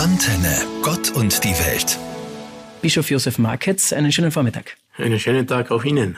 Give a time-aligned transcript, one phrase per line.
[0.00, 1.98] Antenne, Gott und die Welt.
[2.80, 4.78] Bischof Josef Marketz, einen schönen Vormittag.
[4.96, 6.16] Einen schönen Tag auch Ihnen.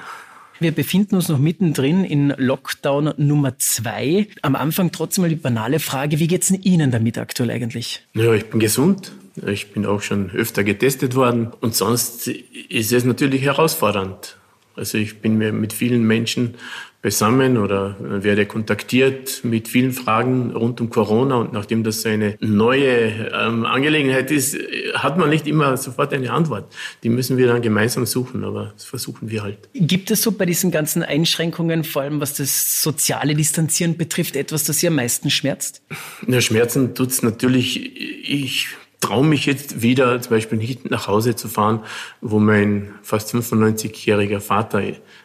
[0.60, 4.28] Wir befinden uns noch mittendrin in Lockdown Nummer zwei.
[4.40, 8.06] Am Anfang trotzdem mal die banale Frage, wie geht's Ihnen damit aktuell eigentlich?
[8.14, 9.10] Ja, ich bin gesund.
[9.44, 11.52] Ich bin auch schon öfter getestet worden.
[11.60, 14.36] Und sonst ist es natürlich herausfordernd.
[14.76, 16.54] Also ich bin mir mit vielen Menschen
[17.02, 21.34] beisammen oder werde kontaktiert mit vielen Fragen rund um Corona.
[21.34, 24.56] Und nachdem das so eine neue ähm, Angelegenheit ist,
[24.94, 26.72] hat man nicht immer sofort eine Antwort.
[27.02, 29.68] Die müssen wir dann gemeinsam suchen, aber das versuchen wir halt.
[29.74, 34.62] Gibt es so bei diesen ganzen Einschränkungen, vor allem was das soziale Distanzieren betrifft, etwas,
[34.64, 35.82] das Sie am meisten schmerzt?
[36.28, 37.96] Ja, Schmerzen tut's natürlich.
[38.30, 38.68] Ich
[39.02, 41.80] traue mich jetzt wieder zum Beispiel nicht nach Hause zu fahren,
[42.22, 44.82] wo mein fast 95-jähriger Vater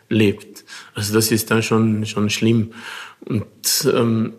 [0.09, 0.65] lebt.
[0.93, 2.71] Also das ist dann schon, schon schlimm.
[3.23, 4.33] Und ähm,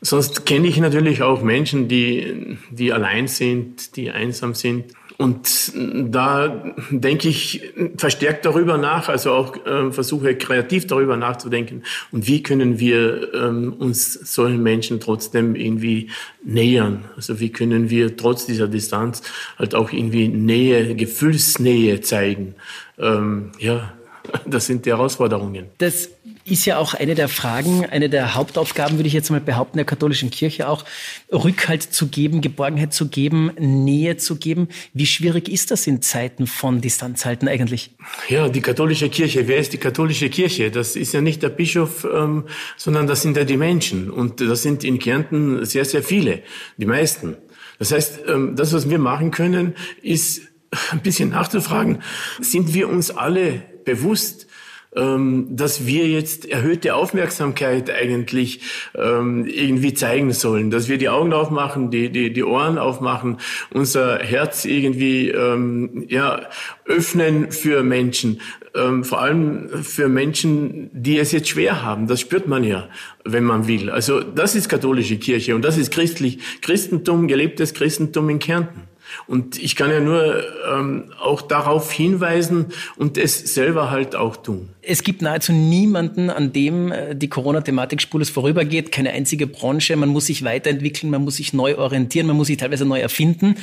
[0.00, 4.92] sonst kenne ich natürlich auch Menschen, die, die allein sind, die einsam sind.
[5.16, 11.84] Und da denke ich verstärkt darüber nach, also auch äh, versuche kreativ darüber nachzudenken.
[12.10, 16.10] Und wie können wir ähm, uns solchen Menschen trotzdem irgendwie
[16.42, 17.04] nähern?
[17.14, 19.22] Also wie können wir trotz dieser Distanz
[19.56, 22.56] halt auch irgendwie Nähe, Gefühlsnähe zeigen?
[22.98, 23.92] Ähm, ja,
[24.46, 25.66] das sind die Herausforderungen.
[25.78, 26.10] Das
[26.44, 29.86] ist ja auch eine der Fragen, eine der Hauptaufgaben, würde ich jetzt mal behaupten, der
[29.86, 30.84] katholischen Kirche auch,
[31.32, 34.68] Rückhalt zu geben, Geborgenheit zu geben, Nähe zu geben.
[34.92, 37.90] Wie schwierig ist das in Zeiten von Distanzhalten eigentlich?
[38.28, 40.70] Ja, die katholische Kirche, wer ist die katholische Kirche?
[40.70, 42.44] Das ist ja nicht der Bischof, ähm,
[42.76, 44.10] sondern das sind ja die Menschen.
[44.10, 46.42] Und das sind in Kärnten sehr, sehr viele,
[46.76, 47.36] die meisten.
[47.78, 50.42] Das heißt, ähm, das, was wir machen können, ist
[50.90, 52.02] ein bisschen nachzufragen,
[52.40, 54.46] sind wir uns alle bewusst,
[54.94, 58.60] dass wir jetzt erhöhte Aufmerksamkeit eigentlich
[58.94, 63.38] ähm, irgendwie zeigen sollen, dass wir die Augen aufmachen, die, die, die Ohren aufmachen,
[63.72, 66.42] unser Herz irgendwie ähm, ja,
[66.84, 68.40] öffnen für Menschen,
[68.74, 72.06] ähm, vor allem für Menschen, die es jetzt schwer haben.
[72.06, 72.88] Das spürt man ja,
[73.24, 73.90] wenn man will.
[73.90, 78.93] Also das ist katholische Kirche und das ist christlich Christentum, gelebtes Christentum in Kärnten.
[79.26, 82.66] Und ich kann ja nur ähm, auch darauf hinweisen
[82.96, 84.70] und es selber halt auch tun.
[84.86, 89.96] Es gibt nahezu niemanden, an dem äh, die Corona-Thematik spurlos vorübergeht, keine einzige Branche.
[89.96, 93.56] Man muss sich weiterentwickeln, man muss sich neu orientieren, man muss sich teilweise neu erfinden.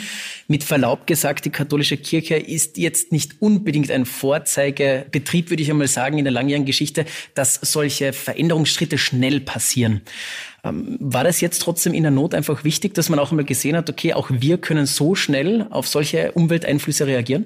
[0.48, 5.88] Mit Verlaub gesagt, die katholische Kirche ist jetzt nicht unbedingt ein Vorzeigebetrieb, würde ich einmal
[5.88, 10.02] sagen, in der langjährigen Geschichte, dass solche Veränderungsschritte schnell passieren.
[10.64, 13.76] Ähm, war das jetzt trotzdem in der Not einfach wichtig, dass man auch einmal gesehen
[13.76, 17.46] hat, okay, auch wir können so schnell auf solche Umwelteinflüsse reagieren?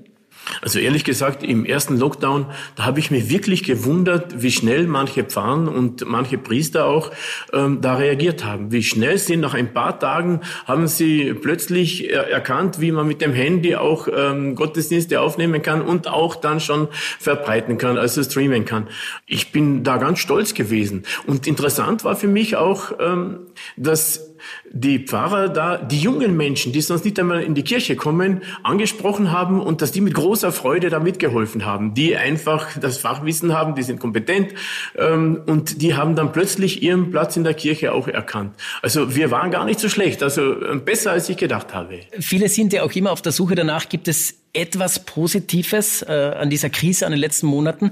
[0.61, 5.23] Also ehrlich gesagt, im ersten Lockdown, da habe ich mich wirklich gewundert, wie schnell manche
[5.23, 7.11] Pfarren und manche Priester auch
[7.53, 8.71] ähm, da reagiert haben.
[8.71, 13.21] Wie schnell sie nach ein paar Tagen haben sie plötzlich er erkannt, wie man mit
[13.21, 16.87] dem Handy auch ähm, Gottesdienste aufnehmen kann und auch dann schon
[17.19, 18.87] verbreiten kann, also streamen kann.
[19.25, 21.03] Ich bin da ganz stolz gewesen.
[21.25, 24.34] Und interessant war für mich auch, ähm, dass
[24.71, 29.31] die Pfarrer da die jungen Menschen, die sonst nicht einmal in die Kirche kommen, angesprochen
[29.31, 33.75] haben und dass die mit großer Freude da mitgeholfen haben, die einfach das Fachwissen haben,
[33.75, 34.53] die sind kompetent
[34.97, 38.55] ähm, und die haben dann plötzlich ihren Platz in der Kirche auch erkannt.
[38.81, 42.01] Also wir waren gar nicht so schlecht, also äh, besser als ich gedacht habe.
[42.19, 46.49] Viele sind ja auch immer auf der Suche danach, gibt es etwas Positives äh, an
[46.49, 47.91] dieser Krise, an den letzten Monaten?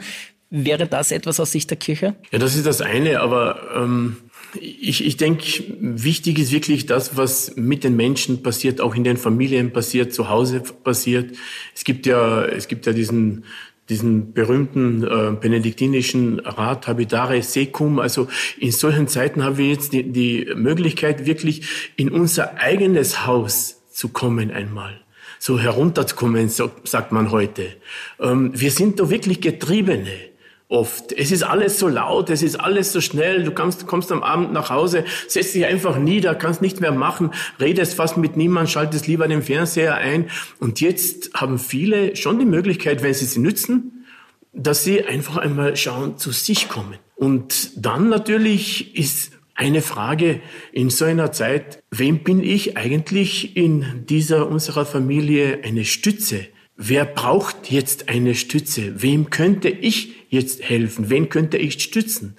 [0.49, 2.15] Wäre das etwas aus Sicht der Kirche?
[2.31, 4.17] Ja, das ist das eine, aber ähm,
[4.59, 9.17] ich, ich denke, wichtig ist wirklich das, was mit den Menschen passiert, auch in den
[9.17, 11.35] Familien passiert, zu Hause passiert.
[11.75, 13.45] Es gibt ja, es gibt ja diesen,
[13.89, 17.99] diesen berühmten äh, benediktinischen Rat Habitare Secum.
[17.99, 18.27] Also
[18.57, 24.09] in solchen Zeiten haben wir jetzt die, die Möglichkeit, wirklich in unser eigenes Haus zu
[24.09, 24.99] kommen einmal
[25.39, 27.67] so herunterzukommen, so sagt man heute.
[28.17, 30.32] Ähm, wir sind da wirklich Getriebene
[30.73, 31.13] oft.
[31.13, 33.43] Es ist alles so laut, es ist alles so schnell.
[33.43, 37.31] Du kommst, kommst am Abend nach Hause, setzt dich einfach nieder, kannst nicht mehr machen,
[37.59, 40.29] redest fast mit niemand, schaltest lieber den Fernseher ein.
[40.59, 44.05] Und jetzt haben viele schon die Möglichkeit, wenn sie sie nützen,
[44.51, 46.97] dass sie einfach einmal schauen, zu sich kommen.
[47.15, 50.41] Und dann natürlich ist eine Frage
[50.71, 56.47] in so einer Zeit, wem bin ich eigentlich in dieser unserer Familie eine Stütze?
[56.75, 59.01] Wer braucht jetzt eine Stütze?
[59.01, 61.09] Wem könnte ich jetzt helfen?
[61.09, 62.37] Wen könnte ich stützen?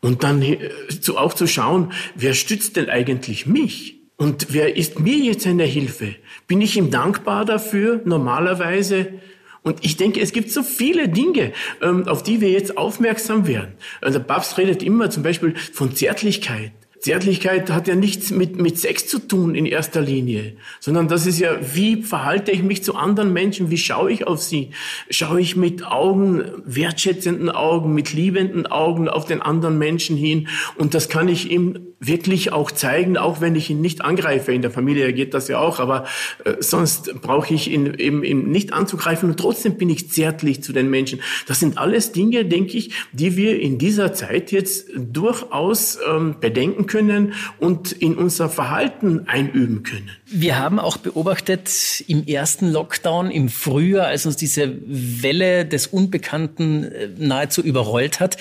[0.00, 0.70] Und dann äh,
[1.16, 4.00] auch zu schauen, wer stützt denn eigentlich mich?
[4.16, 6.14] Und wer ist mir jetzt eine Hilfe?
[6.46, 9.14] Bin ich ihm dankbar dafür normalerweise?
[9.62, 13.72] Und ich denke, es gibt so viele Dinge, ähm, auf die wir jetzt aufmerksam werden.
[14.02, 16.72] Also der Papst redet immer zum Beispiel von Zärtlichkeit.
[17.00, 21.38] Zärtlichkeit hat ja nichts mit, mit Sex zu tun in erster Linie, sondern das ist
[21.38, 24.70] ja, wie verhalte ich mich zu anderen Menschen, wie schaue ich auf sie?
[25.08, 30.92] Schaue ich mit Augen, wertschätzenden Augen, mit liebenden Augen auf den anderen Menschen hin und
[30.92, 34.52] das kann ich ihm wirklich auch zeigen, auch wenn ich ihn nicht angreife.
[34.52, 36.06] In der Familie geht das ja auch, aber
[36.44, 40.72] äh, sonst brauche ich ihn eben, eben nicht anzugreifen und trotzdem bin ich zärtlich zu
[40.72, 41.20] den Menschen.
[41.46, 46.86] Das sind alles Dinge, denke ich, die wir in dieser Zeit jetzt durchaus ähm, bedenken
[46.90, 50.10] können und in unser Verhalten einüben können.
[50.26, 51.70] Wir haben auch beobachtet
[52.08, 58.36] im ersten Lockdown im Frühjahr, als uns diese Welle des Unbekannten äh, nahezu überrollt hat,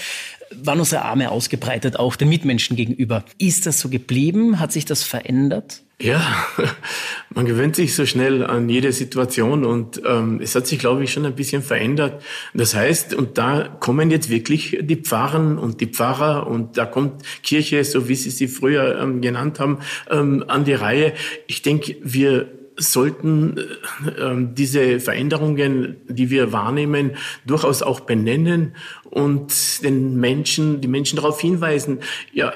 [0.56, 3.24] waren unsere Arme ausgebreitet, auch den Mitmenschen gegenüber.
[3.38, 4.60] Ist das so geblieben?
[4.60, 5.82] Hat sich das verändert?
[6.02, 6.26] Ja,
[7.34, 11.12] man gewöhnt sich so schnell an jede Situation und ähm, es hat sich, glaube ich,
[11.12, 12.24] schon ein bisschen verändert.
[12.54, 17.24] Das heißt, und da kommen jetzt wirklich die Pfarren und die Pfarrer und da kommt
[17.44, 19.80] Kirche, so wie Sie sie früher ähm, genannt haben,
[20.10, 21.14] ähm, an die Reihe.
[21.48, 27.12] Ich denke, wir sollten äh, ähm, diese Veränderungen, die wir wahrnehmen,
[27.46, 32.00] durchaus auch benennen und den Menschen, die Menschen darauf hinweisen,
[32.34, 32.54] ja,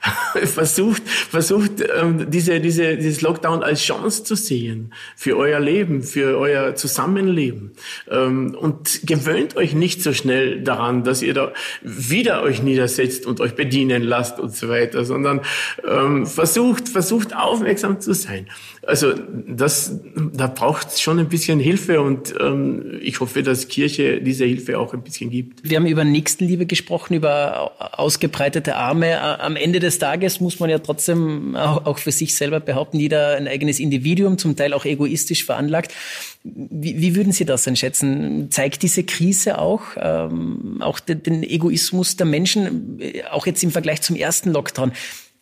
[0.44, 6.38] versucht, versucht ähm, diese, diese, dieses Lockdown als Chance zu sehen für euer Leben, für
[6.38, 7.72] euer Zusammenleben.
[8.10, 11.52] Ähm, und gewöhnt euch nicht so schnell daran, dass ihr da
[11.82, 15.40] wieder euch niedersetzt und euch bedienen lasst und so weiter, sondern
[15.88, 18.48] ähm, versucht, versucht aufmerksam zu sein.
[18.84, 19.14] Also
[19.46, 20.00] das,
[20.34, 24.76] da braucht es schon ein bisschen Hilfe und ähm, ich hoffe, dass Kirche diese Hilfe
[24.76, 25.62] auch ein bisschen gibt.
[25.62, 29.20] Wir haben über Nächstenliebe gesprochen, über ausgebreitete Arme.
[29.40, 33.36] Am Ende des Tages muss man ja trotzdem auch, auch für sich selber behaupten, jeder
[33.36, 35.94] ein eigenes Individuum, zum Teil auch egoistisch veranlagt.
[36.42, 38.50] Wie, wie würden Sie das einschätzen?
[38.50, 43.70] Zeigt diese Krise auch, ähm, auch den, den Egoismus der Menschen, äh, auch jetzt im
[43.70, 44.90] Vergleich zum ersten Lockdown?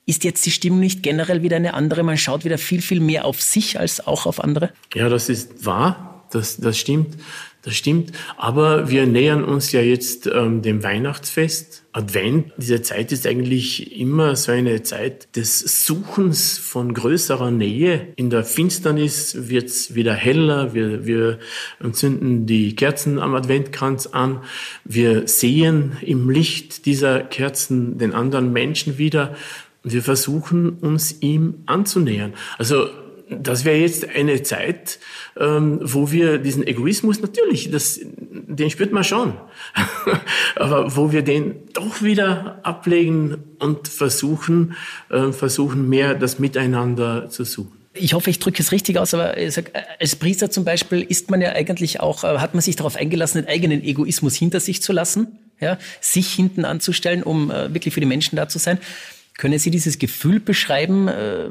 [0.06, 2.02] Ist jetzt die Stimmung nicht generell wieder eine andere?
[2.02, 4.70] Man schaut wieder viel, viel mehr auf sich als auch auf andere?
[4.94, 6.24] Ja, das ist wahr.
[6.32, 7.16] Das, das stimmt.
[7.62, 8.12] Das stimmt.
[8.38, 11.82] Aber wir nähern uns ja jetzt ähm, dem Weihnachtsfest.
[11.92, 18.12] Advent, diese Zeit ist eigentlich immer so eine Zeit des Suchens von größerer Nähe.
[18.16, 20.72] In der Finsternis wird's wieder heller.
[20.72, 21.38] Wir, wir
[21.92, 24.40] zünden die Kerzen am Adventkranz an.
[24.84, 29.34] Wir sehen im Licht dieser Kerzen den anderen Menschen wieder.
[29.82, 32.34] Wir versuchen, uns ihm anzunähern.
[32.58, 32.88] Also
[33.30, 34.98] das wäre jetzt eine Zeit,
[35.38, 39.34] ähm, wo wir diesen Egoismus natürlich, das, den spürt man schon,
[40.56, 44.74] aber wo wir den doch wieder ablegen und versuchen,
[45.10, 47.78] äh, versuchen mehr das Miteinander zu suchen.
[47.92, 51.40] Ich hoffe, ich drücke es richtig aus, aber sag, als Priester zum Beispiel ist man
[51.40, 54.92] ja eigentlich auch, äh, hat man sich darauf eingelassen, den eigenen Egoismus hinter sich zu
[54.92, 58.78] lassen, ja, sich hinten anzustellen, um äh, wirklich für die Menschen da zu sein.
[59.40, 61.48] Können Sie dieses Gefühl beschreiben, äh,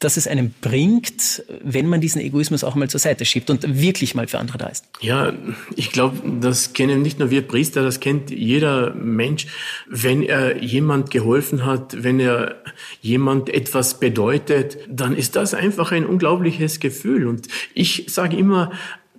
[0.00, 4.16] dass es einem bringt, wenn man diesen Egoismus auch mal zur Seite schiebt und wirklich
[4.16, 4.86] mal für andere da ist?
[5.00, 5.32] Ja,
[5.76, 9.46] ich glaube, das kennen nicht nur wir Priester, das kennt jeder Mensch.
[9.88, 12.56] Wenn er jemand geholfen hat, wenn er
[13.00, 17.28] jemand etwas bedeutet, dann ist das einfach ein unglaubliches Gefühl.
[17.28, 18.72] Und ich sage immer,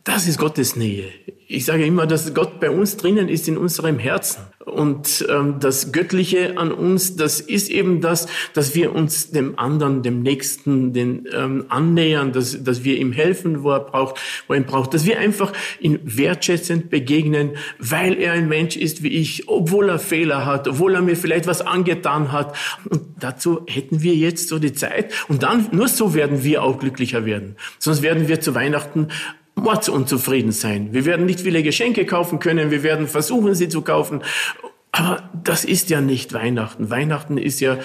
[0.03, 1.06] das ist Gottes Nähe.
[1.47, 4.41] Ich sage immer, dass Gott bei uns drinnen ist in unserem Herzen.
[4.65, 10.04] Und ähm, das Göttliche an uns, das ist eben das, dass wir uns dem anderen,
[10.04, 14.60] dem Nächsten, den ähm, annähern, dass, dass wir ihm helfen, wo er braucht, wo er
[14.60, 19.49] ihn braucht, dass wir einfach ihn wertschätzend begegnen, weil er ein Mensch ist wie ich,
[19.49, 22.56] obwohl er Fehler hat, obwohl er mir vielleicht was angetan hat.
[22.90, 25.14] Und dazu hätten wir jetzt so die Zeit.
[25.28, 27.57] Und dann, nur so werden wir auch glücklicher werden.
[27.80, 29.09] Sonst werden wir zu Weihnachten
[29.56, 30.90] mordsunzufrieden sein.
[30.92, 34.21] Wir werden nicht viele Geschenke kaufen können, wir werden versuchen, sie zu kaufen.
[34.95, 36.92] Aber das ist ja nicht Weihnachten.
[36.92, 37.80] Weihnachten ist ja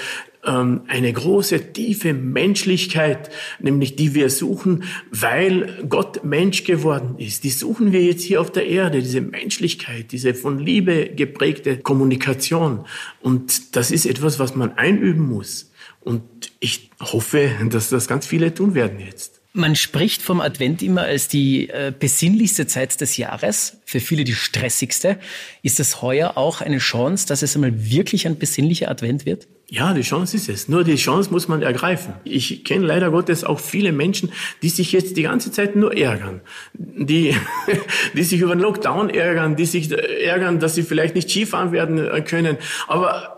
[0.44, 7.44] ähm, eine große, tiefe Menschlichkeit, nämlich die wir suchen, weil Gott Mensch geworden ist.
[7.44, 12.84] Die suchen wir jetzt hier auf der Erde, diese Menschlichkeit, diese von Liebe geprägte Kommunikation.
[13.22, 15.72] Und das ist etwas, was man einüben muss.
[16.00, 16.22] Und
[16.60, 19.37] ich hoffe, dass das ganz viele tun werden jetzt.
[19.58, 24.34] Man spricht vom Advent immer als die äh, besinnlichste Zeit des Jahres, für viele die
[24.34, 25.18] stressigste.
[25.64, 29.48] Ist es heuer auch eine Chance, dass es einmal wirklich ein besinnlicher Advent wird?
[29.68, 30.68] Ja, die Chance ist es.
[30.68, 32.14] Nur die Chance muss man ergreifen.
[32.22, 34.30] Ich kenne leider Gottes auch viele Menschen,
[34.62, 36.40] die sich jetzt die ganze Zeit nur ärgern.
[36.74, 37.34] Die,
[38.14, 42.24] die sich über den Lockdown ärgern, die sich ärgern, dass sie vielleicht nicht Skifahren werden
[42.24, 42.58] können.
[42.86, 43.37] Aber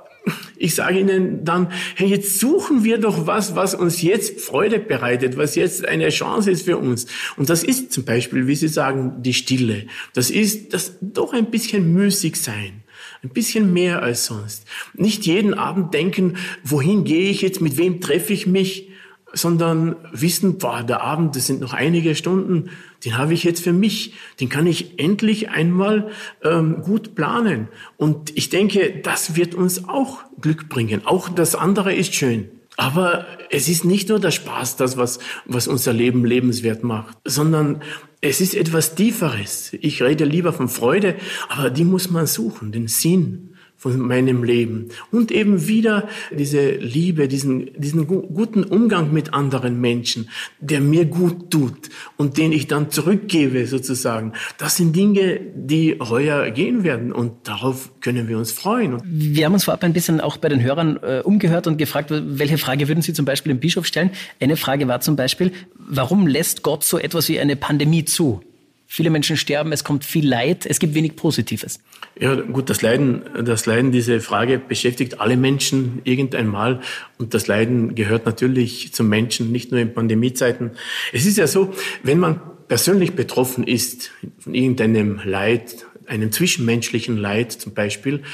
[0.56, 5.36] ich sage Ihnen dann, hey, jetzt suchen wir doch was, was uns jetzt Freude bereitet,
[5.36, 7.06] was jetzt eine Chance ist für uns.
[7.36, 9.86] Und das ist zum Beispiel, wie Sie sagen, die Stille.
[10.12, 12.82] Das ist das doch ein bisschen müßig sein.
[13.22, 14.66] Ein bisschen mehr als sonst.
[14.94, 18.90] Nicht jeden Abend denken, wohin gehe ich jetzt, mit wem treffe ich mich,
[19.32, 22.70] sondern wissen, boah, der Abend, das sind noch einige Stunden,
[23.04, 26.10] den habe ich jetzt für mich, den kann ich endlich einmal
[26.42, 27.68] ähm, gut planen.
[27.96, 31.02] Und ich denke, das wird uns auch Glück bringen.
[31.06, 32.48] Auch das andere ist schön.
[32.76, 37.82] Aber es ist nicht nur der Spaß, das, was, was unser Leben lebenswert macht, sondern
[38.22, 39.74] es ist etwas Tieferes.
[39.80, 41.16] Ich rede lieber von Freude,
[41.48, 43.49] aber die muss man suchen, den Sinn
[43.80, 44.90] von meinem Leben.
[45.10, 50.28] Und eben wieder diese Liebe, diesen, diesen guten Umgang mit anderen Menschen,
[50.60, 54.34] der mir gut tut und den ich dann zurückgebe sozusagen.
[54.58, 59.00] Das sind Dinge, die heuer gehen werden und darauf können wir uns freuen.
[59.02, 62.58] Wir haben uns vorab ein bisschen auch bei den Hörern äh, umgehört und gefragt, welche
[62.58, 64.10] Frage würden Sie zum Beispiel dem Bischof stellen?
[64.40, 68.42] Eine Frage war zum Beispiel, warum lässt Gott so etwas wie eine Pandemie zu?
[68.92, 71.78] Viele Menschen sterben, es kommt viel Leid, es gibt wenig Positives.
[72.18, 76.80] Ja, gut, das Leiden, das Leiden, diese Frage beschäftigt alle Menschen irgendwann mal.
[77.16, 80.72] Und das Leiden gehört natürlich zum Menschen, nicht nur in Pandemiezeiten.
[81.12, 87.52] Es ist ja so, wenn man persönlich betroffen ist von irgendeinem Leid, einem zwischenmenschlichen Leid
[87.52, 88.24] zum Beispiel,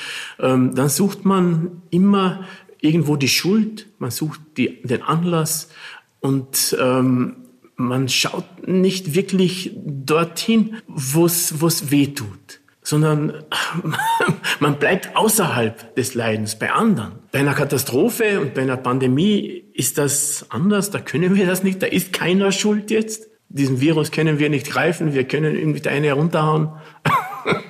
[0.40, 2.46] ähm, dann sucht man immer
[2.80, 5.68] irgendwo die Schuld, man sucht die, den Anlass
[6.20, 7.45] und ähm,
[7.76, 13.44] man schaut nicht wirklich dorthin, wo es weh tut, sondern
[14.60, 17.18] man bleibt außerhalb des Leidens bei anderen.
[17.32, 21.82] Bei einer Katastrophe und bei einer Pandemie ist das anders, da können wir das nicht,
[21.82, 23.28] da ist keiner schuld jetzt.
[23.48, 26.70] Diesen Virus können wir nicht greifen, wir können irgendwie eine herunterhauen.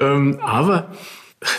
[0.00, 0.92] Ähm, aber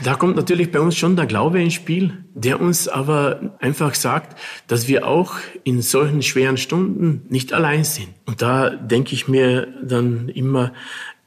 [0.03, 4.37] da kommt natürlich bei uns schon der Glaube ins Spiel, der uns aber einfach sagt,
[4.67, 8.09] dass wir auch in solchen schweren Stunden nicht allein sind.
[8.25, 10.71] Und da denke ich mir dann immer,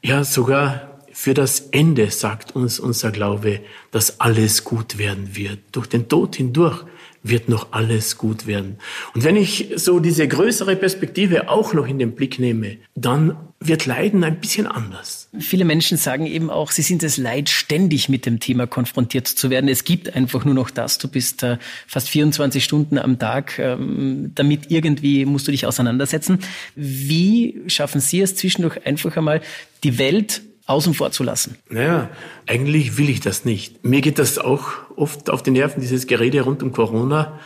[0.01, 5.59] ja, sogar für das Ende sagt uns unser Glaube, dass alles gut werden wird.
[5.71, 6.85] Durch den Tod hindurch
[7.27, 8.77] wird noch alles gut werden.
[9.15, 13.87] Und wenn ich so diese größere Perspektive auch noch in den Blick nehme, dann wird
[13.87, 15.29] Leiden ein bisschen anders.
[15.39, 19.49] Viele Menschen sagen eben auch, sie sind es leid, ständig mit dem Thema konfrontiert zu
[19.49, 19.67] werden.
[19.67, 20.99] Es gibt einfach nur noch das.
[20.99, 23.57] Du bist äh, fast 24 Stunden am Tag.
[23.57, 26.39] Ähm, damit irgendwie musst du dich auseinandersetzen.
[26.75, 29.41] Wie schaffen Sie es zwischendurch einfach einmal,
[29.83, 31.57] die Welt außen vor zu lassen?
[31.69, 32.09] Naja,
[32.47, 33.85] eigentlich will ich das nicht.
[33.85, 37.39] Mir geht das auch oft auf die Nerven, dieses Gerede rund um Corona.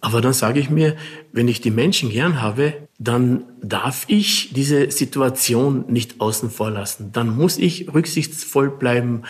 [0.00, 0.96] Aber dann sage ich mir,
[1.32, 7.10] wenn ich die Menschen gern habe, dann darf ich diese Situation nicht außen vor lassen.
[7.12, 9.22] Dann muss ich rücksichtsvoll bleiben,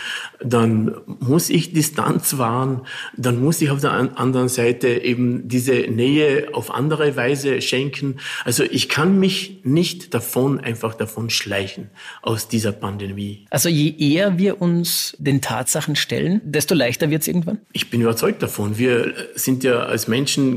[0.43, 2.81] dann muss ich Distanz wahren,
[3.17, 8.17] dann muss ich auf der anderen Seite eben diese Nähe auf andere Weise schenken.
[8.43, 11.89] Also ich kann mich nicht davon einfach davon schleichen
[12.21, 13.47] aus dieser Pandemie.
[13.49, 17.59] Also je eher wir uns den Tatsachen stellen, desto leichter wird es irgendwann?
[17.73, 18.77] Ich bin überzeugt davon.
[18.77, 20.07] Wir sind ja als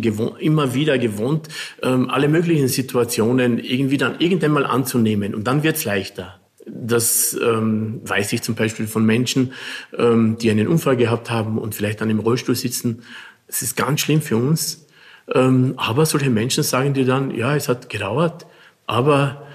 [0.00, 1.48] Gewohnt, immer wieder gewohnt,
[1.82, 6.40] ähm, alle möglichen Situationen irgendwie dann irgendwann mal anzunehmen und dann wird's leichter.
[6.66, 9.52] Das ähm, weiß ich zum Beispiel von Menschen,
[9.96, 13.02] ähm, die einen Unfall gehabt haben und vielleicht dann im Rollstuhl sitzen.
[13.46, 14.86] Es ist ganz schlimm für uns.
[15.34, 18.46] Ähm, aber solche Menschen sagen dir dann, ja, es hat gedauert,
[18.86, 19.47] aber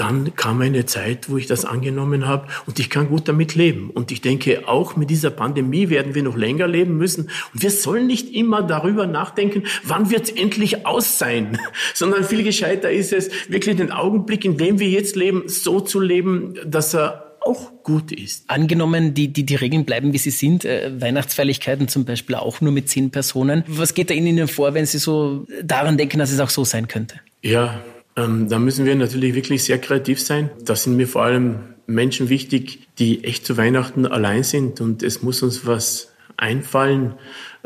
[0.00, 3.90] dann kam eine Zeit, wo ich das angenommen habe und ich kann gut damit leben.
[3.90, 7.30] Und ich denke, auch mit dieser Pandemie werden wir noch länger leben müssen.
[7.52, 11.58] Und wir sollen nicht immer darüber nachdenken, wann wird es endlich aus sein,
[11.94, 16.00] sondern viel gescheiter ist es, wirklich den Augenblick, in dem wir jetzt leben, so zu
[16.00, 18.44] leben, dass er auch gut ist.
[18.48, 22.72] Angenommen, die, die, die Regeln bleiben, wie sie sind, äh, Weihnachtsfeierlichkeiten zum Beispiel auch nur
[22.72, 23.64] mit zehn Personen.
[23.66, 26.88] Was geht da Ihnen vor, wenn Sie so daran denken, dass es auch so sein
[26.88, 27.16] könnte?
[27.42, 27.80] Ja,
[28.16, 30.50] ähm, da müssen wir natürlich wirklich sehr kreativ sein.
[30.62, 35.22] Da sind mir vor allem Menschen wichtig, die echt zu Weihnachten allein sind und es
[35.22, 37.14] muss uns was einfallen,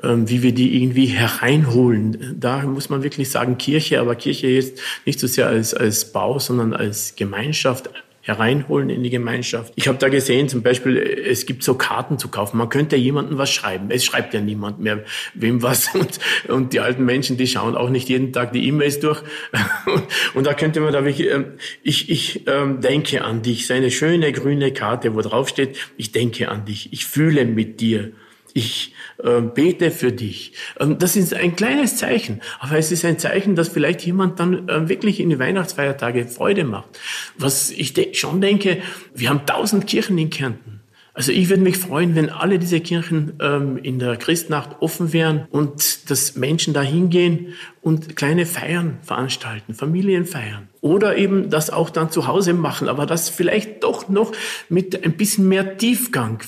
[0.03, 2.37] ähm, wie wir die irgendwie hereinholen.
[2.39, 6.39] Da muss man wirklich sagen Kirche, aber Kirche jetzt nicht so sehr als, als Bau,
[6.39, 7.91] sondern als Gemeinschaft
[8.25, 9.75] hereinholen in die Gemeinschaft.
[9.77, 12.57] Ich habe da gesehen, zum Beispiel, es gibt so Karten zu kaufen.
[12.57, 13.91] Man könnte jemandem was schreiben.
[13.91, 15.05] Es schreibt ja niemand mehr
[15.35, 15.95] wem was.
[15.95, 19.23] Und, und die alten Menschen, die schauen auch nicht jeden Tag die E-Mails durch.
[20.35, 21.53] Und, da könnte man da wirklich, ähm,
[21.83, 23.67] ich, ich ähm, denke an dich.
[23.67, 26.93] So eine schöne grüne Karte, wo drauf steht, ich denke an dich.
[26.93, 28.13] Ich fühle mit dir.
[28.57, 30.53] Ich äh, bete für dich.
[30.79, 34.69] Ähm, das ist ein kleines Zeichen, aber es ist ein Zeichen, dass vielleicht jemand dann
[34.69, 36.89] äh, wirklich in die Weihnachtsfeiertage Freude macht.
[37.37, 38.81] Was ich de schon denke,
[39.13, 40.81] wir haben tausend Kirchen in Kärnten.
[41.15, 45.47] Also ich würde mich freuen, wenn alle diese Kirchen ähm, in der Christnacht offen wären
[45.51, 50.69] und dass Menschen da hingehen und kleine Feiern veranstalten, Familienfeiern.
[50.81, 54.33] Oder eben das auch dann zu Hause machen, aber das vielleicht doch noch
[54.69, 56.41] mit ein bisschen mehr Tiefgang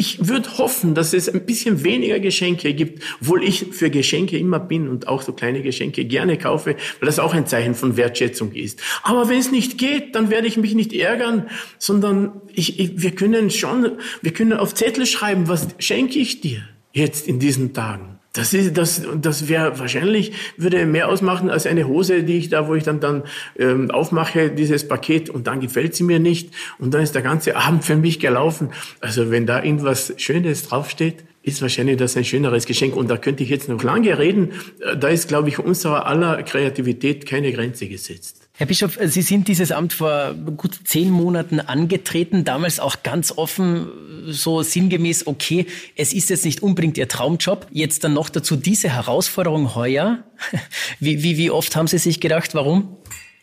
[0.00, 4.60] Ich würde hoffen, dass es ein bisschen weniger Geschenke gibt, obwohl ich für Geschenke immer
[4.60, 8.52] bin und auch so kleine Geschenke gerne kaufe, weil das auch ein Zeichen von Wertschätzung
[8.52, 8.80] ist.
[9.02, 13.10] Aber wenn es nicht geht, dann werde ich mich nicht ärgern, sondern ich, ich, wir
[13.10, 16.62] können schon, wir können auf Zettel schreiben, was schenke ich dir
[16.92, 18.17] jetzt in diesen Tagen.
[18.38, 22.68] Das ist, das, das wäre wahrscheinlich, würde mehr ausmachen als eine Hose, die ich da,
[22.68, 23.24] wo ich dann, dann
[23.58, 27.56] ähm, aufmache, dieses Paket und dann gefällt sie mir nicht und dann ist der ganze
[27.56, 28.70] Abend für mich gelaufen.
[29.00, 32.94] Also wenn da irgendwas Schönes draufsteht, ist wahrscheinlich das ein schöneres Geschenk.
[32.94, 34.52] Und da könnte ich jetzt noch lange reden.
[35.00, 38.47] Da ist, glaube ich, unserer aller Kreativität keine Grenze gesetzt.
[38.58, 43.86] Herr Bischof, Sie sind dieses Amt vor gut zehn Monaten angetreten, damals auch ganz offen,
[44.26, 48.88] so sinngemäß, okay, es ist jetzt nicht unbedingt Ihr Traumjob, jetzt dann noch dazu diese
[48.88, 50.24] Herausforderung heuer.
[50.98, 52.96] Wie, wie, wie oft haben Sie sich gedacht, warum?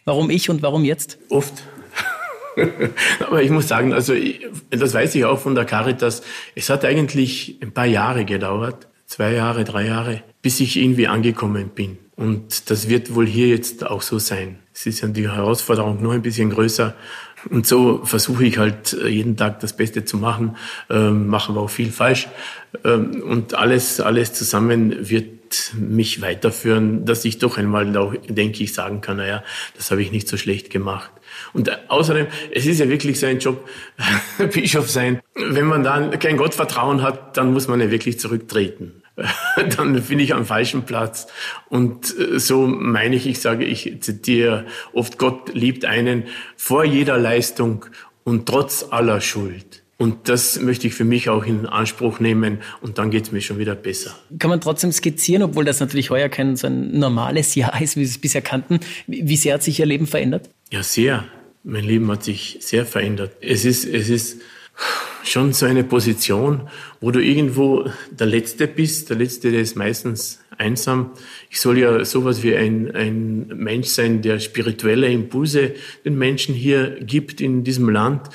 [0.03, 1.17] Warum ich und warum jetzt?
[1.29, 1.63] Oft.
[3.21, 4.13] Aber ich muss sagen, also
[4.69, 6.23] das weiß ich auch von der Caritas,
[6.55, 11.69] es hat eigentlich ein paar Jahre gedauert, zwei Jahre, drei Jahre, bis ich irgendwie angekommen
[11.73, 11.97] bin.
[12.15, 14.59] Und das wird wohl hier jetzt auch so sein.
[14.73, 16.95] Es ist ja die Herausforderung noch ein bisschen größer.
[17.49, 20.55] Und so versuche ich halt äh, jeden Tag das Beste zu machen,
[20.89, 22.27] ähm, mache aber auch viel falsch.
[22.83, 25.34] Ähm, und alles, alles zusammen wird
[25.77, 27.85] mich weiterführen, dass ich doch einmal
[28.27, 29.43] denke ich, sagen kann, naja,
[29.75, 31.11] das habe ich nicht so schlecht gemacht.
[31.53, 33.67] Und äh, außerdem, es ist ja wirklich sein Job,
[34.53, 35.21] Bischof sein.
[35.35, 39.03] Wenn man dann kein Gottvertrauen hat, dann muss man ja wirklich zurücktreten.
[39.77, 41.27] dann bin ich am falschen Platz.
[41.69, 46.25] Und äh, so meine ich, ich sage, ich zitiere oft, Gott liebt einen
[46.57, 47.85] vor jeder Leistung
[48.23, 49.84] und trotz aller Schuld.
[49.97, 53.39] Und das möchte ich für mich auch in Anspruch nehmen und dann geht es mir
[53.39, 54.13] schon wieder besser.
[54.39, 58.05] Kann man trotzdem skizzieren, obwohl das natürlich heuer kein so ein normales Jahr ist, wie
[58.05, 58.79] Sie es bisher kannten.
[59.07, 60.49] Wie sehr hat sich Ihr Leben verändert?
[60.69, 61.23] Ja, sehr.
[61.63, 63.37] Mein Leben hat sich sehr verändert.
[63.39, 64.41] Es ist, es ist,
[65.23, 66.69] schon so eine Position,
[67.01, 69.09] wo du irgendwo der Letzte bist.
[69.09, 71.11] Der Letzte, der ist meistens einsam.
[71.49, 75.73] Ich soll ja sowas wie ein, ein Mensch sein, der spirituelle Impulse
[76.05, 78.29] den Menschen hier gibt in diesem Land.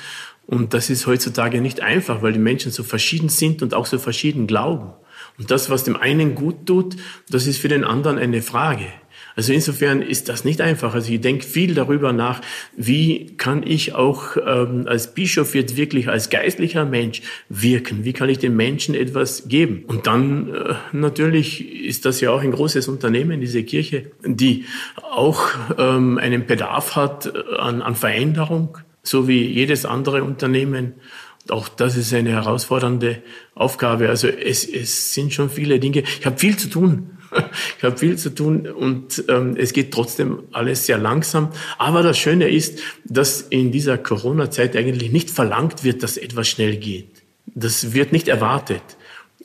[0.51, 3.97] Und das ist heutzutage nicht einfach, weil die Menschen so verschieden sind und auch so
[3.97, 4.91] verschieden glauben.
[5.37, 6.97] Und das, was dem einen gut tut,
[7.29, 8.87] das ist für den anderen eine Frage.
[9.37, 10.93] Also insofern ist das nicht einfach.
[10.93, 12.41] Also ich denke viel darüber nach,
[12.75, 18.03] wie kann ich auch ähm, als Bischof jetzt wirklich als geistlicher Mensch wirken?
[18.03, 19.85] Wie kann ich den Menschen etwas geben?
[19.87, 24.65] Und dann äh, natürlich ist das ja auch ein großes Unternehmen, diese Kirche, die
[25.01, 30.93] auch ähm, einen Bedarf hat äh, an, an Veränderung, so wie jedes andere Unternehmen.
[31.49, 33.23] Auch das ist eine herausfordernde
[33.55, 34.09] Aufgabe.
[34.09, 36.03] Also es, es sind schon viele Dinge.
[36.19, 37.17] Ich habe viel zu tun.
[37.77, 41.49] Ich habe viel zu tun und ähm, es geht trotzdem alles sehr langsam.
[41.77, 46.75] Aber das Schöne ist, dass in dieser Corona-Zeit eigentlich nicht verlangt wird, dass etwas schnell
[46.75, 47.23] geht.
[47.45, 48.83] Das wird nicht erwartet.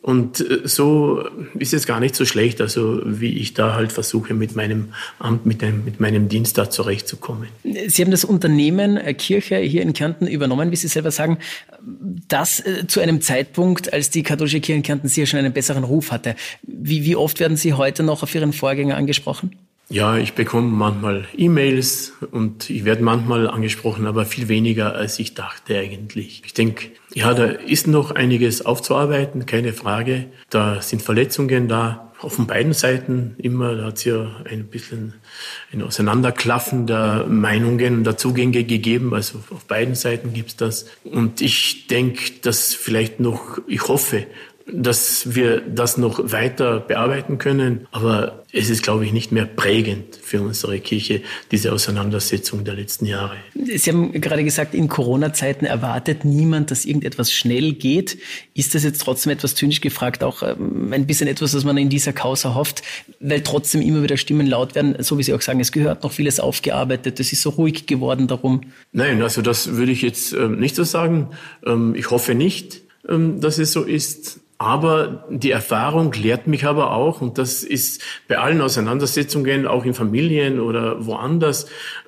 [0.06, 1.24] Und äh, so
[1.58, 5.46] ist es gar nicht so schlecht, also wie ich da halt versuche, mit meinem Amt,
[5.46, 7.48] mit, dem, mit meinem Dienst da zurechtzukommen.
[7.88, 11.38] Sie haben das Unternehmen äh, Kirche hier in Kärnten übernommen, wie Sie selber sagen,
[12.28, 15.82] das äh, zu einem Zeitpunkt, als die katholische Kirche in Kärnten sicher schon einen besseren
[15.82, 16.36] Ruf hatte.
[16.62, 19.56] Wie, wie oft werden Sie heute noch auf Ihren Vorgänger angesprochen?
[19.88, 25.34] Ja, ich bekomme manchmal E-Mails und ich werde manchmal angesprochen, aber viel weniger, als ich
[25.34, 26.42] dachte eigentlich.
[26.44, 30.26] Ich denke, ja, da ist noch einiges aufzuarbeiten, keine Frage.
[30.50, 33.76] Da sind Verletzungen da, auf den beiden Seiten immer.
[33.76, 35.14] Da hat es ja ein bisschen
[35.72, 39.14] ein Auseinanderklaffen der Meinungen und der Zugänge gegeben.
[39.14, 40.86] Also auf beiden Seiten gibt's das.
[41.04, 44.26] Und ich denke, dass vielleicht noch, ich hoffe,
[44.72, 47.86] dass wir das noch weiter bearbeiten können.
[47.92, 53.06] Aber es ist, glaube ich, nicht mehr prägend für unsere Kirche, diese Auseinandersetzung der letzten
[53.06, 53.36] Jahre.
[53.54, 58.18] Sie haben gerade gesagt, in Corona-Zeiten erwartet niemand, dass irgendetwas schnell geht.
[58.54, 61.88] Ist das jetzt trotzdem etwas zynisch gefragt, auch ähm, ein bisschen etwas, was man in
[61.88, 62.82] dieser Causa hofft,
[63.20, 66.12] weil trotzdem immer wieder Stimmen laut werden, so wie Sie auch sagen, es gehört noch
[66.12, 68.62] vieles aufgearbeitet, es ist so ruhig geworden darum?
[68.92, 71.28] Nein, also das würde ich jetzt ähm, nicht so sagen.
[71.64, 74.40] Ähm, ich hoffe nicht, dass es so ist.
[74.58, 79.92] Aber die Erfahrung lehrt mich aber auch, und das ist bei allen Auseinandersetzungen, auch in
[79.92, 81.66] Familien oder woanders,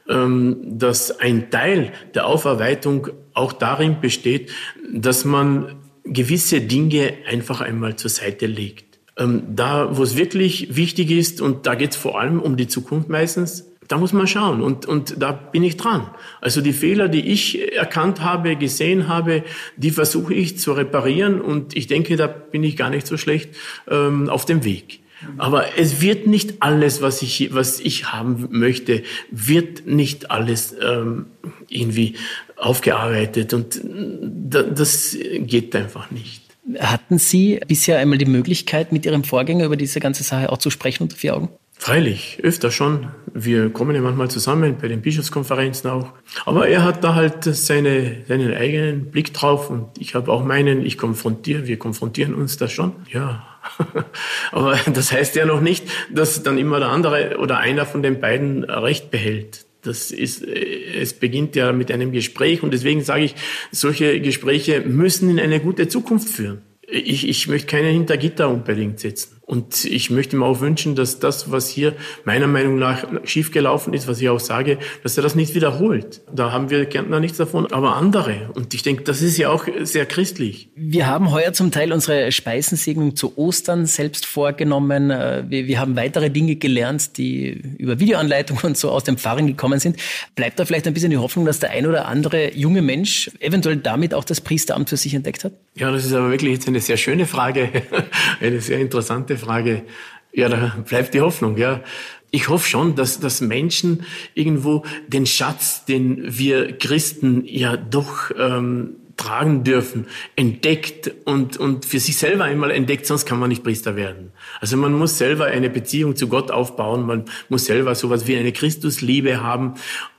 [0.09, 4.51] ähm, dass ein Teil der Aufarbeitung auch darin besteht,
[4.91, 8.99] dass man gewisse Dinge einfach einmal zur Seite legt.
[9.19, 12.69] Ähm, da, wo es wirklich wichtig ist, und da geht es vor allem um die
[12.69, 16.07] Zukunft meistens, da muss man schauen und, und da bin ich dran.
[16.41, 19.43] Also die Fehler, die ich erkannt habe, gesehen habe,
[19.77, 23.51] die versuche ich zu reparieren und ich denke, da bin ich gar nicht so schlecht
[23.91, 25.01] ähm, auf dem Weg.
[25.37, 31.27] Aber es wird nicht alles, was ich, was ich haben möchte, wird nicht alles ähm,
[31.69, 32.15] irgendwie
[32.57, 36.43] aufgearbeitet und das geht einfach nicht.
[36.79, 40.71] Hatten Sie bisher einmal die Möglichkeit, mit Ihrem Vorgänger über diese ganze Sache auch zu
[40.71, 41.49] sprechen unter vier Augen?
[41.81, 43.07] Freilich, öfter schon.
[43.33, 46.13] Wir kommen ja manchmal zusammen bei den Bischofskonferenzen auch.
[46.45, 50.85] Aber er hat da halt seine, seinen eigenen Blick drauf und ich habe auch meinen,
[50.85, 52.97] ich konfrontiere, wir konfrontieren uns da schon.
[53.13, 53.47] Ja.
[54.53, 58.19] Aber das heißt ja noch nicht, dass dann immer der andere oder einer von den
[58.21, 59.65] beiden Recht behält.
[59.83, 63.37] Das ist, es beginnt ja mit einem Gespräch und deswegen sage ich,
[63.71, 66.63] solche Gespräche müssen in eine gute Zukunft führen.
[66.91, 69.38] Ich, ich möchte keine hinter Gitter unbedingt setzen.
[69.49, 74.07] Und ich möchte mir auch wünschen, dass das, was hier meiner Meinung nach schiefgelaufen ist,
[74.07, 76.21] was ich auch sage, dass er das nicht wiederholt.
[76.31, 78.51] Da haben wir Kärntner nichts davon, aber andere.
[78.55, 80.69] Und ich denke, das ist ja auch sehr christlich.
[80.77, 85.11] Wir haben heuer zum Teil unsere Speisensegnung zu Ostern selbst vorgenommen.
[85.11, 89.47] Äh, wir, wir haben weitere Dinge gelernt, die über Videoanleitungen und so aus dem Pfarren
[89.47, 89.97] gekommen sind.
[90.35, 93.79] Bleibt da vielleicht ein bisschen die Hoffnung, dass der ein oder andere junge Mensch eventuell
[93.79, 95.53] damit auch das Priesteramt für sich entdeckt hat?
[95.79, 97.71] Ja, das ist aber wirklich jetzt eine sehr schöne Frage,
[98.41, 99.85] eine sehr interessante Frage,
[100.33, 101.83] ja, da bleibt die Hoffnung, ja.
[102.31, 108.97] Ich hoffe schon, dass, dass Menschen irgendwo den Schatz, den wir Christen ja doch ähm,
[109.19, 113.97] tragen dürfen, entdeckt und, und für sich selber einmal entdeckt, sonst kann man nicht Priester
[113.97, 114.33] werden.
[114.61, 118.53] Also man muss selber eine Beziehung zu Gott aufbauen, man muss selber sowas wie eine
[118.53, 119.75] Christusliebe haben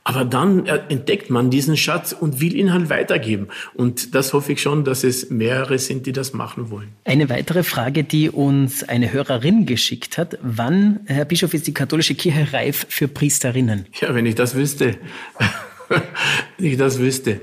[0.10, 3.50] aber dann entdeckt man diesen Schatz und will ihn halt weitergeben.
[3.76, 6.88] Und das hoffe ich schon, dass es mehrere sind, die das machen wollen.
[7.04, 10.40] Eine weitere Frage, die uns eine Hörerin geschickt hat.
[10.42, 13.86] Wann, Herr Bischof, ist die katholische Kirche reif für Priesterinnen?
[14.02, 14.98] Ja, wenn ich das wüsste.
[15.90, 17.42] wenn ich das wüsste.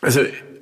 [0.00, 0.20] Also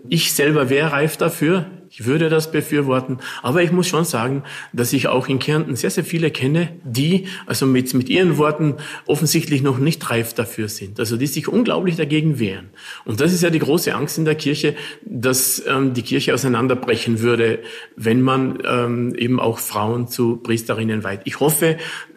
[0.09, 1.67] ich selber wäre reif dafür.
[1.89, 3.19] Ich würde das befürworten.
[3.43, 7.27] Aber ich muss schon sagen, dass ich auch in Kärnten sehr, sehr viele kenne, die
[7.47, 8.75] also mit, mit ihren Worten
[9.07, 10.99] offensichtlich noch nicht reif dafür sind.
[10.99, 12.71] Also die sich unglaublich dagegen wehren.
[13.05, 17.21] Und das ist ja die große Angst in der Kirche, dass ähm, die Kirche auseinanderbrechen
[17.21, 17.61] würde,
[17.97, 21.21] wenn man ähm, eben auch Frauen zu Priesterinnen weiht.
[21.25, 21.77] Ich hoffe,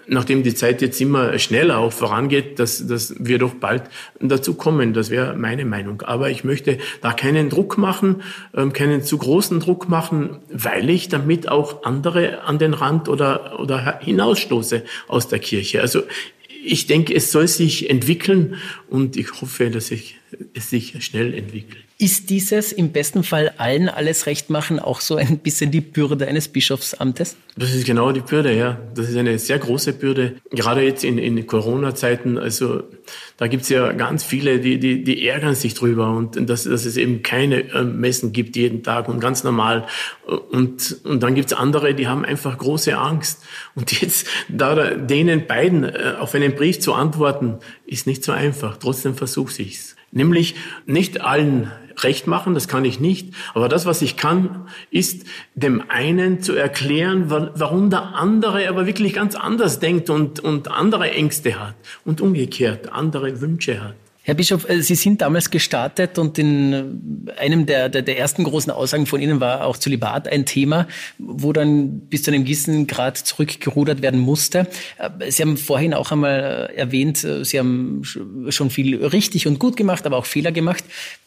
[0.10, 3.84] nachdem die Zeit jetzt immer schneller auch vorangeht, dass, dass wir doch bald
[4.20, 4.94] dazu kommen.
[4.94, 6.02] Das wäre meine Meinung.
[6.02, 8.24] Aber ich möchte da keinen Druck machen,
[8.56, 13.60] ähm, keinen zu großen Druck machen, weil ich damit auch andere an den Rand oder,
[13.60, 15.82] oder hinausstoße aus der Kirche.
[15.82, 16.04] Also
[16.64, 18.56] ich denke, es soll sich entwickeln
[18.90, 20.18] und ich hoffe, dass ich,
[20.54, 21.89] es sich schnell entwickelt.
[22.02, 26.28] Ist dieses im besten Fall allen alles recht machen auch so ein bisschen die Bürde
[26.28, 27.36] eines Bischofsamtes?
[27.58, 28.80] Das ist genau die Bürde, ja.
[28.96, 30.36] Das ist eine sehr große Bürde.
[30.50, 32.84] Gerade jetzt in, in Corona-Zeiten, also
[33.36, 36.96] da gibt's ja ganz viele, die, die, die ärgern sich drüber und dass, dass es
[36.96, 39.86] eben keine äh, Messen gibt jeden Tag und ganz normal.
[40.26, 43.44] Und, und dann gibt's andere, die haben einfach große Angst.
[43.76, 48.78] Und jetzt da denen beiden äh, auf einen Brief zu antworten, ist nicht so einfach.
[48.78, 49.98] Trotzdem versuche ich's.
[50.12, 51.72] Nämlich nicht allen
[52.04, 53.34] recht machen, das kann ich nicht.
[53.54, 59.14] Aber das, was ich kann, ist dem einen zu erklären, warum der andere aber wirklich
[59.14, 63.96] ganz anders denkt und, und andere Ängste hat und umgekehrt andere Wünsche hat.
[64.30, 68.44] Herr Bischof, äh, Sie sind damals gestartet und in äh, einem der, der, der, ersten
[68.44, 70.88] großen Aussagen von Ihnen war auch Zölibat ein Thema,
[71.18, 74.68] wo dann bis zu einem gewissen Grad zurückgerudert werden musste.
[75.00, 80.06] Äh, Sie haben vorhin auch einmal erwähnt, Sie haben schon viel richtig und gut gemacht,
[80.06, 80.84] aber auch Fehler gemacht.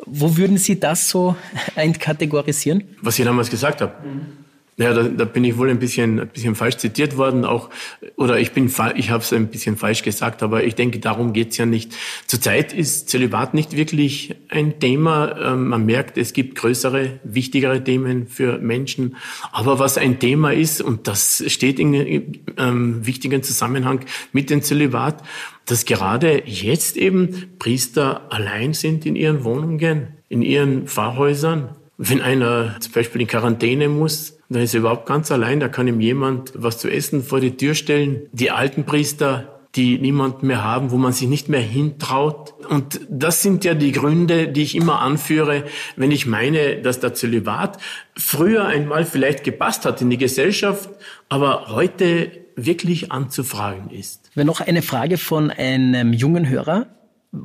[0.06, 1.34] Wo würden Sie das so
[1.74, 2.84] einkategorisieren?
[3.00, 3.94] Was ich damals gesagt habe.
[4.06, 4.41] Mhm.
[4.78, 7.68] Ja, da, da bin ich wohl ein bisschen, ein bisschen falsch zitiert worden, auch
[8.16, 11.58] oder ich bin, ich habe es ein bisschen falsch gesagt, aber ich denke, darum geht's
[11.58, 11.94] ja nicht.
[12.26, 15.36] Zurzeit ist Zölibat nicht wirklich ein Thema.
[15.38, 19.16] Ähm, man merkt, es gibt größere, wichtigere Themen für Menschen.
[19.52, 24.00] Aber was ein Thema ist und das steht in ähm, wichtigen Zusammenhang
[24.32, 25.22] mit dem Zölibat,
[25.66, 31.76] dass gerade jetzt eben Priester allein sind in ihren Wohnungen, in ihren Pfarrhäusern.
[32.04, 35.86] Wenn einer zum Beispiel in Quarantäne muss, da ist er überhaupt ganz allein, da kann
[35.86, 38.22] ihm jemand was zu essen vor die Tür stellen.
[38.32, 42.54] Die alten Priester, die niemanden mehr haben, wo man sich nicht mehr hintraut.
[42.68, 45.62] Und das sind ja die Gründe, die ich immer anführe,
[45.94, 47.78] wenn ich meine, dass der Zölibat
[48.16, 50.90] früher einmal vielleicht gepasst hat in die Gesellschaft,
[51.28, 54.28] aber heute wirklich anzufragen ist.
[54.34, 56.86] Wenn noch eine Frage von einem jungen Hörer,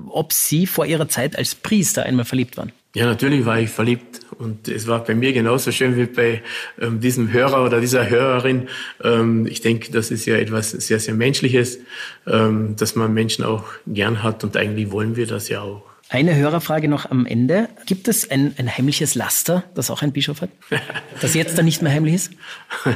[0.07, 2.71] ob Sie vor Ihrer Zeit als Priester einmal verliebt waren.
[2.97, 6.41] Ja, natürlich war ich verliebt und es war bei mir genauso schön wie bei
[6.81, 8.69] ähm, diesem Hörer oder dieser Hörerin.
[9.03, 11.77] Ähm, ich denke, das ist ja etwas sehr, sehr Menschliches,
[12.25, 15.83] ähm, dass man Menschen auch gern hat und eigentlich wollen wir das ja auch.
[16.10, 17.69] Eine Hörerfrage noch am Ende.
[17.86, 20.49] Gibt es ein, ein heimliches Laster, das auch ein Bischof hat?
[21.21, 22.31] Das jetzt dann nicht mehr heimlich ist?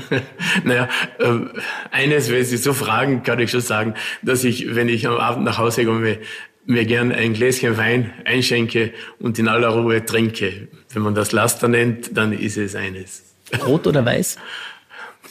[0.64, 1.40] naja, äh,
[1.92, 5.44] eines, wenn Sie so fragen, kann ich schon sagen, dass ich, wenn ich am Abend
[5.44, 6.20] nach Hause komme,
[6.66, 10.68] mir gern ein Gläschen Wein einschenke und in aller Ruhe trinke.
[10.94, 13.24] Wenn man das Laster nennt, dann ist es eines.
[13.66, 14.38] Rot oder weiß?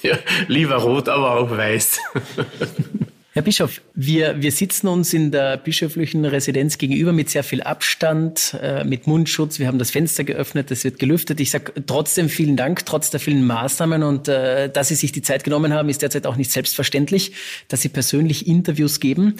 [0.02, 0.16] Ja,
[0.48, 1.98] lieber rot, aber auch weiß.
[3.32, 8.56] Herr Bischof, wir, wir sitzen uns in der bischöflichen Residenz gegenüber mit sehr viel Abstand,
[8.60, 9.60] äh, mit Mundschutz.
[9.60, 11.38] Wir haben das Fenster geöffnet, es wird gelüftet.
[11.38, 15.22] Ich sage trotzdem vielen Dank, trotz der vielen Maßnahmen und äh, dass Sie sich die
[15.22, 17.32] Zeit genommen haben, ist derzeit auch nicht selbstverständlich,
[17.68, 19.36] dass Sie persönlich Interviews geben.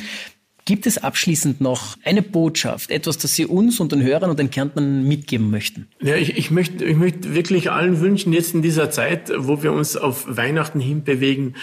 [0.65, 4.51] Gibt es abschließend noch eine Botschaft, etwas, das Sie uns und den Hörern und den
[4.51, 5.89] Kärntnern mitgeben möchten?
[6.01, 9.73] Ja, ich, ich, möchte, ich möchte wirklich allen wünschen, jetzt in dieser Zeit, wo wir
[9.73, 11.57] uns auf Weihnachten hinbewegen,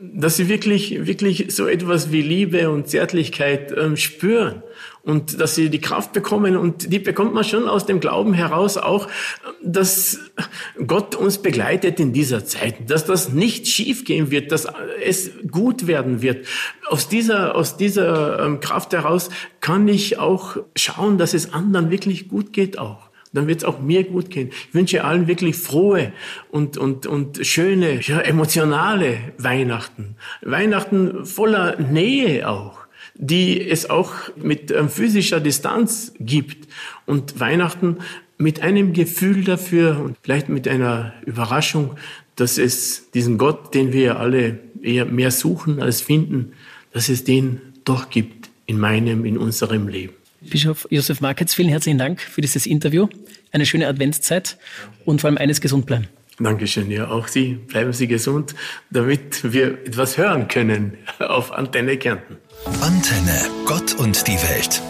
[0.00, 4.62] dass sie wirklich, wirklich so etwas wie Liebe und Zärtlichkeit ähm, spüren
[5.04, 8.76] und dass sie die Kraft bekommen und die bekommt man schon aus dem Glauben heraus
[8.76, 9.08] auch,
[9.62, 10.20] dass
[10.86, 14.66] Gott uns begleitet in dieser Zeit, dass das nicht schief gehen wird, dass
[15.04, 16.46] es gut werden wird.
[16.86, 22.28] Aus dieser, aus dieser ähm, Kraft heraus kann ich auch schauen, dass es anderen wirklich
[22.28, 24.50] gut geht auch dann wird es auch mir gut gehen.
[24.68, 26.12] Ich wünsche allen wirklich frohe
[26.50, 30.16] und, und, und schöne, ja, emotionale Weihnachten.
[30.42, 32.81] Weihnachten voller Nähe auch
[33.22, 36.68] die es auch mit ähm, physischer Distanz gibt.
[37.06, 37.98] Und Weihnachten
[38.36, 41.96] mit einem Gefühl dafür und vielleicht mit einer Überraschung,
[42.34, 46.52] dass es diesen Gott, den wir alle eher mehr suchen als finden,
[46.92, 50.14] dass es den doch gibt in meinem, in unserem Leben.
[50.40, 53.06] Bischof Josef Marketz, vielen herzlichen Dank für dieses Interview.
[53.52, 54.58] Eine schöne Adventszeit
[55.04, 56.08] und vor allem eines gesund bleiben.
[56.40, 56.90] Dankeschön.
[56.90, 58.56] Ja, auch Sie bleiben Sie gesund,
[58.90, 62.38] damit wir etwas hören können auf Antenne Kärnten.
[62.64, 64.80] Antenne, Gott und die Welt.